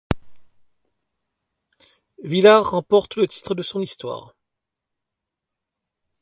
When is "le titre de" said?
3.17-3.61